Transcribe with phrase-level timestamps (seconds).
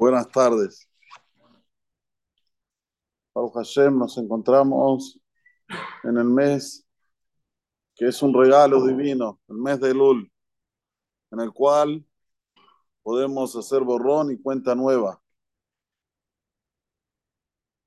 [0.00, 0.88] Buenas tardes.
[3.34, 5.20] Baruch Hashem, nos encontramos
[6.04, 6.86] en el mes
[7.94, 10.32] que es un regalo divino, el mes de Lul,
[11.32, 12.02] en el cual
[13.02, 15.20] podemos hacer borrón y cuenta nueva.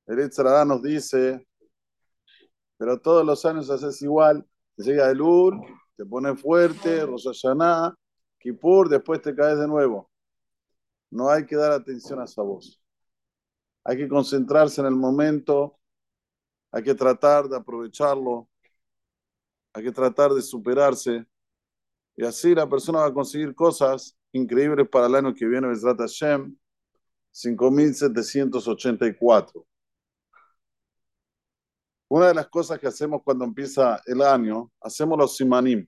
[0.05, 0.29] El
[0.67, 1.47] nos dice,
[2.77, 5.59] pero todos los años haces igual, te llega el Lul,
[5.97, 7.95] te pones fuerte, Rosh Hashanah,
[8.37, 10.12] Kippur, después te caes de nuevo.
[11.13, 12.81] No hay que dar atención a esa voz.
[13.83, 15.79] Hay que concentrarse en el momento,
[16.71, 18.49] hay que tratar de aprovecharlo,
[19.73, 21.27] hay que tratar de superarse.
[22.15, 25.99] Y así la persona va a conseguir cosas increíbles para el año que viene, Besrat
[25.99, 26.57] Hashem,
[27.31, 29.67] 5784.
[32.07, 35.85] Una de las cosas que hacemos cuando empieza el año, hacemos los simanim.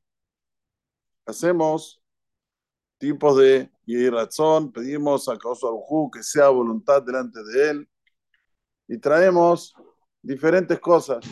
[1.25, 2.04] Hacemos
[2.97, 3.69] tipos de
[4.11, 7.89] razón, pedimos a Kausu que sea voluntad delante de él
[8.87, 9.73] y traemos
[10.21, 11.25] diferentes cosas.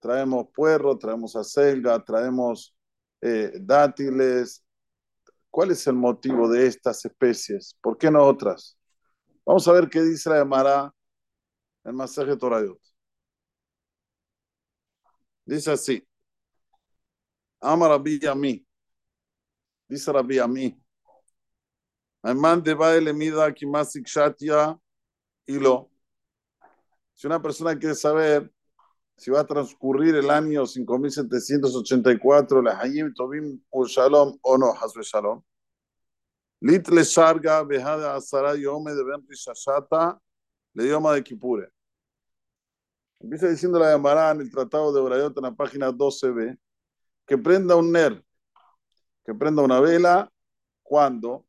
[0.00, 2.74] Traemos puerro, traemos acelga, traemos
[3.20, 4.64] eh, dátiles.
[5.50, 7.76] ¿Cuál es el motivo de estas especies?
[7.80, 8.78] ¿Por qué no otras?
[9.44, 10.94] Vamos a ver qué dice la Gemara
[11.84, 12.78] en Masaje Torayot.
[15.44, 16.06] Dice así.
[17.60, 18.67] Ama Rabbi Yami.
[19.88, 20.78] Dice Rabbi Yami.
[22.22, 24.78] Ayman de baile mida kimasik shatia
[25.46, 25.90] y lo.
[27.14, 28.52] Si una persona quiere saber
[29.16, 35.02] si va a transcurrir el año 5784, la Hayim Tobim o Shalom o no, Hasbe
[35.02, 35.42] Shalom.
[36.60, 40.20] Litle Sharga, Behada Asara Yome de Ben Shashata,
[40.74, 41.68] le idioma de Kipure.
[43.20, 46.56] Empieza diciendo la Gemara en el Tratado de Orayot en la página 12b,
[47.26, 48.24] que prenda un ner,
[49.28, 50.32] que prenda una vela,
[50.82, 51.44] cuando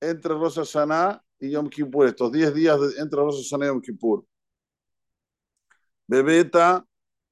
[0.00, 4.26] entre Rosh Hashanah y Yom Kippur, estos 10 días entre Rosh Hashanah y Yom Kippur.
[6.06, 6.82] Bebeta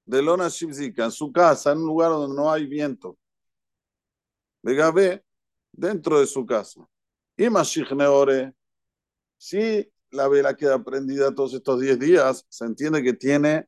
[0.04, 3.16] de Lona Shibzika, en su casa, en un lugar donde no hay viento.
[4.60, 5.24] Begabe,
[5.72, 6.86] dentro de su casa.
[7.34, 8.52] Y Neore,
[9.38, 13.66] si la vela queda prendida todos estos 10 días, se entiende que tiene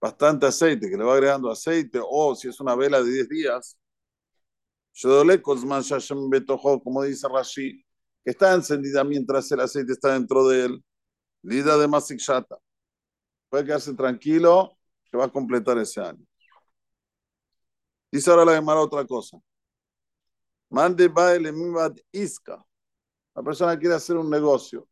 [0.00, 3.76] bastante aceite, que le va agregando aceite, o si es una vela de 10 días,
[6.82, 7.84] como dice Rashi,
[8.24, 10.84] que está encendida mientras el aceite está dentro de él,
[11.42, 12.58] lida de Masik Shata
[13.54, 14.76] puede quedarse tranquilo
[15.08, 16.26] que va a completar ese año.
[18.10, 19.38] Dice ahora la Gemara otra cosa.
[20.68, 22.60] Mande baile mivad iska.
[23.32, 24.88] La persona quiere hacer un negocio,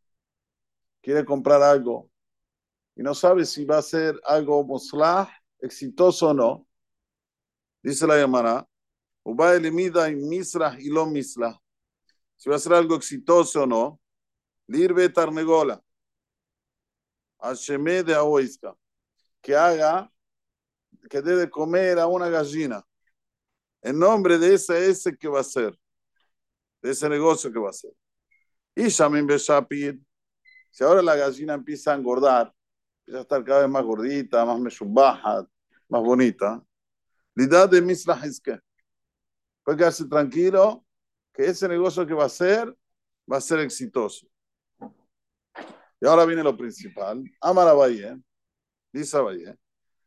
[1.01, 2.09] quiere comprar algo
[2.95, 6.69] y no sabe si va a ser algo moslah, exitoso o no.
[7.83, 8.65] Dice la Gemara,
[9.25, 11.60] baile mida y misra y lo misla.
[12.37, 14.00] Si va a ser algo exitoso o no,
[14.66, 15.83] lirbe tarnegola.
[17.38, 18.15] Hashemé de
[19.41, 20.10] que haga,
[21.10, 22.84] que debe comer a una gallina,
[23.83, 25.77] en nombre de ese ese que va a ser,
[26.81, 27.93] de ese negocio que va a ser.
[28.75, 30.00] Y Shamin Beshapir,
[30.71, 32.54] si ahora la gallina empieza a engordar,
[33.00, 35.47] empieza a estar cada vez más gordita, más meshubaja,
[35.89, 36.65] más bonita,
[37.34, 38.60] lidad de Misra que
[39.65, 40.84] puede quedarse tranquilo
[41.33, 42.77] que ese negocio que va a ser
[43.31, 44.27] va a ser exitoso.
[46.00, 47.23] Y ahora viene lo principal.
[47.41, 48.21] Amara Valle,
[48.93, 49.56] dice Valle,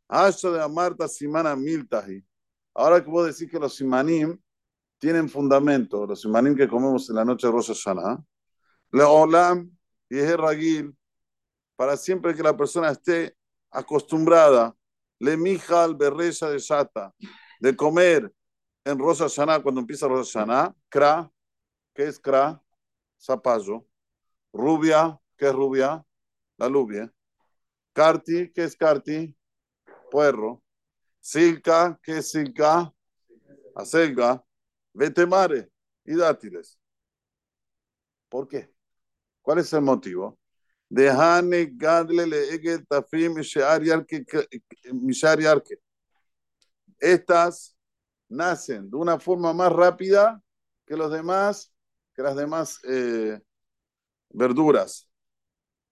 [0.08, 2.24] Asho de Amarta Simana Miltahi.
[2.74, 4.38] Ahora que puedo decir que los simanim
[5.00, 8.22] tienen fundamento, los simanim que comemos en la noche de Rosh Hashanah,
[8.92, 9.72] Leolam
[10.10, 10.96] y Ragil,
[11.76, 13.36] para siempre que la persona esté
[13.72, 14.76] acostumbrada,
[15.20, 17.14] le mijal berrecha de shata,
[17.60, 18.32] de comer
[18.86, 21.30] en Rosh Hashanah, cuando empieza Rosh Hashanah, kra,
[21.94, 22.62] ¿qué es kra?
[23.20, 23.88] Zapallo,
[24.54, 26.06] rubia, ¿Qué es rubia?
[26.58, 27.12] La lubia.
[27.94, 29.36] Carti, ¿qué es carti?
[30.10, 30.64] Puerro.
[31.20, 32.94] Silca, ¿qué es silca?
[33.76, 34.44] Acelga.
[34.94, 35.70] Vetemare
[36.06, 36.80] y dátiles.
[38.30, 38.74] ¿Por qué?
[39.42, 40.40] ¿Cuál es el motivo?
[40.88, 43.42] Dejane gadle le tafim
[47.00, 47.75] Estas
[48.30, 50.42] nacen de una forma más rápida
[50.86, 51.74] que los demás,
[52.14, 53.40] que las demás eh,
[54.30, 55.10] verduras.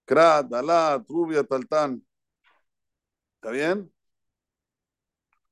[0.04, 2.04] Krat, Dalat, Rubia, Taltán.
[3.36, 3.92] ¿Está bien?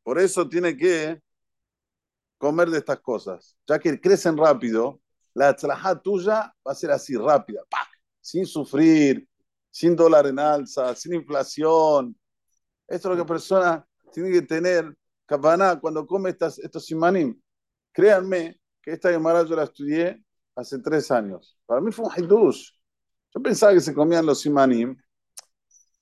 [0.02, 1.20] Por eso tiene que
[2.38, 3.56] comer de estas cosas.
[3.66, 5.00] Ya que crecen rápido,
[5.34, 7.62] la tzlajá tuya va a ser así, rápida,
[8.20, 9.28] sin sufrir,
[9.70, 12.16] sin dólar en alza, sin inflación.
[12.86, 14.94] Esto es lo que persona tiene que tener.
[15.32, 17.40] Kapaná, cuando come estas, estos simanim,
[17.90, 20.22] créanme que esta Gemara yo la estudié
[20.54, 21.58] hace tres años.
[21.64, 22.70] Para mí fue un hidush.
[23.34, 24.94] Yo pensaba que se comían los simanim.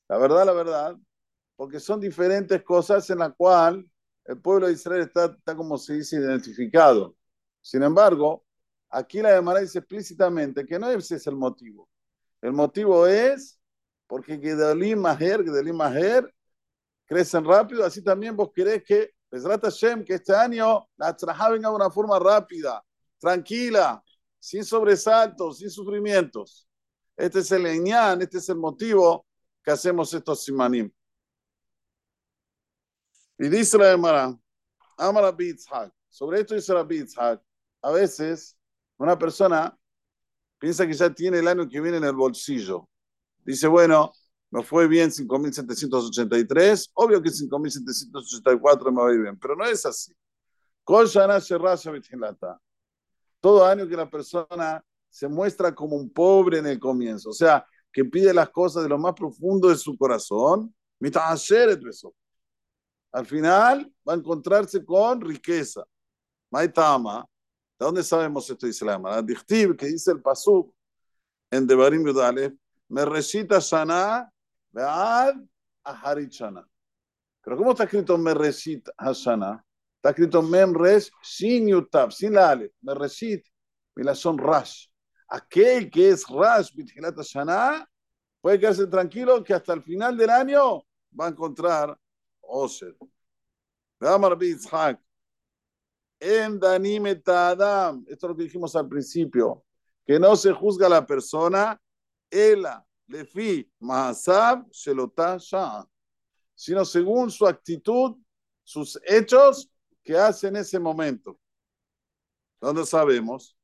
[0.08, 0.96] La verdad, la verdad,
[1.54, 3.84] porque son diferentes cosas en las cuales
[4.24, 7.14] el pueblo de Israel está, está como se dice identificado.
[7.60, 8.44] Sin embargo,
[8.88, 11.88] aquí la Gemara dice explícitamente que no ese es el motivo.
[12.42, 13.60] El motivo es
[14.08, 16.34] porque Gedalim Maher, Gedalim Maher
[17.06, 21.68] crecen rápido, así también vos querés que Besrat Hashem, que este año la traja venga
[21.68, 22.84] de una forma rápida,
[23.18, 24.02] tranquila,
[24.38, 26.68] sin sobresaltos, sin sufrimientos.
[27.16, 29.26] Este es el leñán, este es el motivo
[29.62, 30.90] que hacemos estos simanim.
[33.38, 34.36] Y dice la Gemara,
[34.96, 37.42] Amara Bitzhak, sobre esto dice la Bitzhak,
[37.82, 38.58] a veces
[38.98, 39.76] una persona
[40.58, 42.88] piensa que ya tiene el año que viene en el bolsillo.
[43.44, 44.12] Dice, bueno,
[44.50, 49.86] me fue bien 5.783, obvio que 5.784 me va a ir bien, pero no es
[49.86, 50.12] así.
[53.40, 57.64] Todo año que la persona se muestra como un pobre en el comienzo, o sea,
[57.92, 60.74] que pide las cosas de lo más profundo de su corazón,
[63.12, 65.84] al final va a encontrarse con riqueza.
[66.50, 67.26] Maitama,
[67.78, 68.66] ¿de dónde sabemos esto?
[68.66, 69.24] Dice la Gemara.
[69.24, 70.72] que dice el Pasuk
[71.50, 72.56] en Devarim Yudale,
[72.88, 74.30] me recita vead
[74.74, 76.66] Aharit Shana.
[77.42, 79.64] Pero ¿cómo está escrito Mereshit Hashana?
[79.96, 82.72] Está escrito Memresh sin Yutab, sin la Ale.
[82.82, 83.44] Mereshit,
[84.14, 84.86] son Rash.
[85.28, 87.88] Aquel que es Rash, Bithilat Shana,
[88.40, 90.82] puede quedarse tranquilo que hasta el final del año
[91.18, 91.96] va a encontrar
[92.40, 92.96] Oser.
[94.00, 95.00] Amar Bitzhak.
[96.18, 98.04] En Danim Adam.
[98.08, 99.64] Esto es lo que dijimos al principio.
[100.06, 101.80] Que no se juzga a la persona.
[102.30, 105.84] Ela, Lefi, Mahasab, Shelotah, Shah.
[106.54, 108.16] Sino según su actitud,
[108.62, 109.70] sus hechos
[110.02, 111.38] que hace en ese momento.
[112.60, 113.56] ¿Dónde sabemos?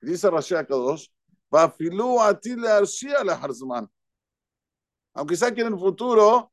[0.00, 1.08] Dice Rashi Akadosh,
[1.50, 3.88] Bafilu atil arshia la harzman.
[5.12, 6.52] Aunque sea que en el futuro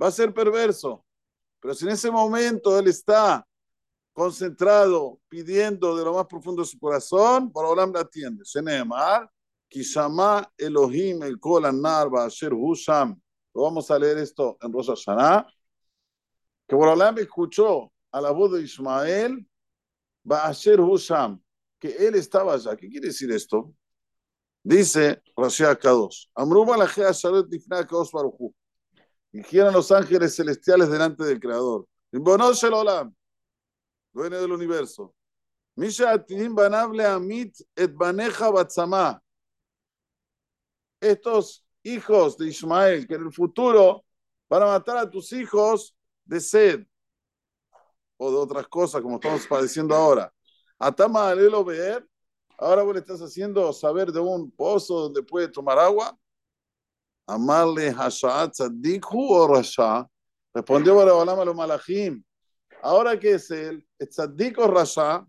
[0.00, 1.04] va a ser perverso.
[1.60, 3.46] Pero si en ese momento él está
[4.12, 8.44] concentrado, pidiendo de lo más profundo de su corazón, Borolam la atiende.
[8.44, 9.28] Sheneemar,
[9.74, 13.20] Kishama Elohim el Kol Narva Asher Husham.
[13.52, 15.46] Vamos a leer esto en Rosh Hashanah.
[16.68, 19.44] Que Borolam escuchó a la voz de Ismael,
[20.30, 21.42] Asher Husham,
[21.80, 22.76] que él estaba allá.
[22.76, 23.74] ¿Qué quiere decir esto?
[24.62, 28.54] Dice Rashi Akados, Amruma la Gea Sharet Tifna Akados Baruchu.
[29.32, 31.86] Dijeron los ángeles celestiales delante del Creador.
[32.12, 32.22] el
[32.72, 33.14] Olam,
[34.12, 35.12] dueño del universo.
[35.74, 39.23] Misha Atim Banable Amit et Baneja Batzama.
[41.04, 44.04] Estos hijos de Ismael, que en el futuro
[44.48, 46.86] van a matar a tus hijos de sed
[48.16, 50.32] o de otras cosas, como estamos padeciendo ahora.
[50.78, 52.08] Atama Alelo ver,
[52.58, 56.18] ahora vos le estás haciendo saber de un pozo donde puede tomar agua.
[57.26, 60.08] Amarle Hashat Tzadikhu o Rasha.
[60.54, 62.22] Respondió Barabalam a los malachim.
[62.82, 65.26] Ahora que es él, Tzadik o Rasha.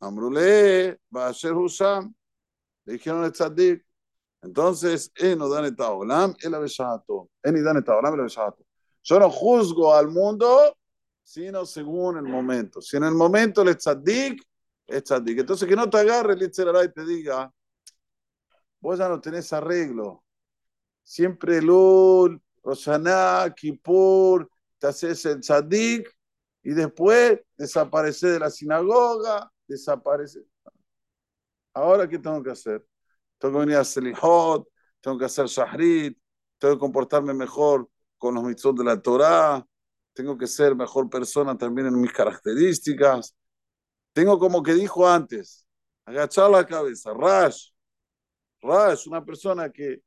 [0.00, 2.14] Amrule, Basher Husham.
[2.84, 3.87] Le dijeron Tzadik.
[4.42, 7.30] Entonces, él no dan etaolam, él aveshato.
[7.42, 8.64] Él ni dan etaolam, él aveshato.
[9.02, 10.76] Yo no juzgo al mundo,
[11.22, 12.80] sino según el momento.
[12.80, 14.42] Si en el momento el Tzadik,
[14.86, 15.40] es Tzadik.
[15.40, 17.52] Entonces, que no te agarre el y te diga,
[18.80, 20.22] vos ya no tenés arreglo
[21.08, 24.46] siempre Lul, Roshaná, Kippur,
[24.78, 26.06] te haces el tzadik
[26.62, 30.44] y después desaparece de la sinagoga, desaparece.
[31.72, 32.86] Ahora, ¿qué tengo que hacer?
[33.38, 34.68] Tengo que venir a Selihot,
[35.00, 36.18] tengo que hacer Shahrit,
[36.58, 39.64] tengo que comportarme mejor con los mitzvot de la Torah,
[40.12, 43.36] tengo que ser mejor persona también en mis características.
[44.12, 45.66] Tengo como que dijo antes,
[46.04, 47.70] agachar la cabeza, Rash.
[48.60, 50.02] Rash, una persona que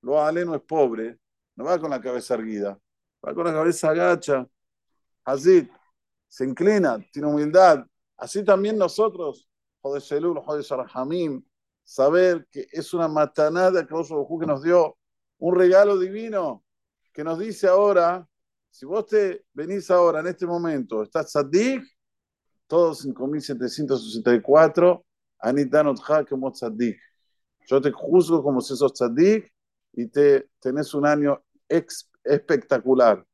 [0.00, 1.18] lo Ale no es pobre,
[1.56, 2.78] no va con la cabeza erguida,
[3.24, 4.46] va con la cabeza agacha.
[5.24, 5.68] Así,
[6.28, 7.84] se inclina, tiene humildad.
[8.16, 9.48] Así también nosotros,
[9.82, 11.44] Joder Sharhamim,
[11.84, 13.94] saber que es una matanada que
[14.46, 14.96] nos dio,
[15.38, 16.64] un regalo divino
[17.12, 18.26] que nos dice ahora,
[18.70, 21.84] si vos te venís ahora en este momento, estás tzadik,
[22.66, 25.04] todos 5.764,
[25.40, 26.98] Anitanot como tzadik.
[27.66, 29.52] Yo te juzgo como si sos tzadik
[29.92, 33.24] y te tenés un año espectacular,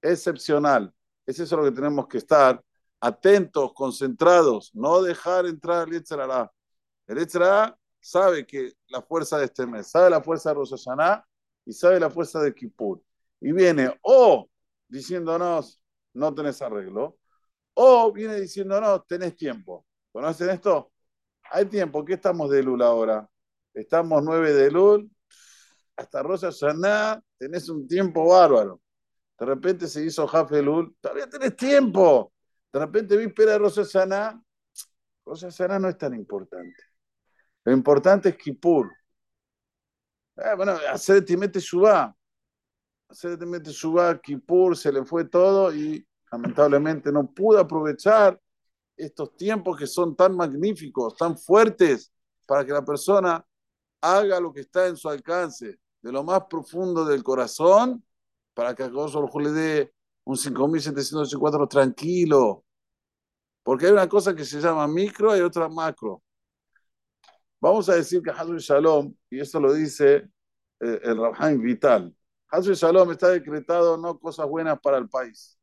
[0.00, 0.94] excepcional.
[1.26, 2.62] Es eso lo que tenemos que estar
[3.00, 6.52] atentos, concentrados, no dejar entrar el Yetzirah.
[7.08, 7.76] El Yetzirah
[8.06, 10.74] sabe que la fuerza de este mes, sabe la fuerza de Rosh
[11.64, 13.02] y sabe la fuerza de Kippur.
[13.40, 14.48] Y viene o
[14.88, 15.80] diciéndonos,
[16.14, 17.18] no tenés arreglo,
[17.74, 19.86] o viene diciéndonos, tenés tiempo.
[20.12, 20.92] ¿Conocen esto?
[21.50, 22.04] Hay tiempo.
[22.04, 23.28] ¿Qué estamos de Lula ahora?
[23.74, 25.10] estamos 9 de Lul,
[25.96, 28.80] hasta Rosa Hashanah tenés un tiempo bárbaro.
[29.38, 32.32] De repente se hizo Jafe Lul, todavía tenés tiempo.
[32.72, 34.42] De repente víspera de Rosa Hashanah,
[35.26, 36.85] Rosa Hashanah no es tan importante.
[37.66, 38.92] Lo importante es Kippur.
[40.36, 42.16] Eh, bueno, hacer Timete Shubá.
[43.08, 48.40] Hacer Timete Shubá, Kippur, se le fue todo y lamentablemente no pudo aprovechar
[48.96, 52.12] estos tiempos que son tan magníficos, tan fuertes,
[52.46, 53.44] para que la persona
[54.00, 58.04] haga lo que está en su alcance, de lo más profundo del corazón,
[58.54, 59.92] para que a Gozo le dé
[60.22, 62.64] un 5784 tranquilo.
[63.64, 66.22] Porque hay una cosa que se llama micro y otra macro.
[67.66, 70.28] Vamos a decir que Hazul Shalom, y eso lo dice
[70.78, 72.16] eh, el Rabhaim Vital,
[72.48, 75.58] Hazul Shalom está decretado no cosas buenas para el país.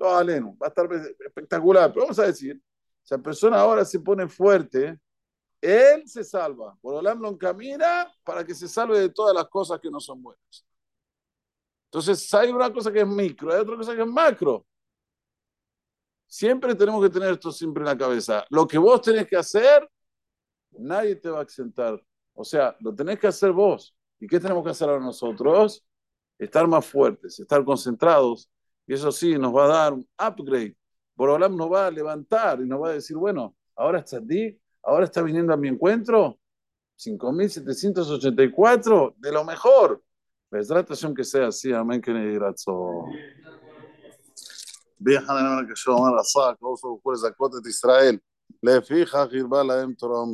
[0.00, 0.88] No, Aleno, va a estar
[1.20, 1.92] espectacular.
[1.92, 2.58] Pero vamos a decir,
[3.02, 4.98] si la persona ahora se pone fuerte,
[5.60, 6.74] él se salva.
[6.80, 10.22] Por Olam lo encamina para que se salve de todas las cosas que no son
[10.22, 10.64] buenas.
[11.84, 14.64] Entonces, hay una cosa que es micro, hay otra cosa que es macro.
[16.26, 18.42] Siempre tenemos que tener esto siempre en la cabeza.
[18.48, 19.86] Lo que vos tenés que hacer,
[20.78, 22.02] nadie te va a exentar.
[22.34, 23.94] O sea, lo tenés que hacer vos.
[24.18, 25.84] ¿Y qué tenemos que hacer ahora nosotros?
[26.38, 28.48] Estar más fuertes, estar concentrados.
[28.86, 30.74] Y eso sí, nos va a dar un upgrade.
[31.14, 35.04] Borolam nos va a levantar y nos va a decir, bueno, ahora está ti, ahora
[35.04, 36.38] está viniendo a mi encuentro,
[36.98, 40.02] 5.784, de lo mejor.
[40.50, 42.12] Tratación que sea así, amén, que.
[44.98, 48.22] Viajan en el que yo, Amar Asak, Oso, Juárez, Acote de Israel.
[48.60, 50.30] Le fija, Girbala, Em, Toram.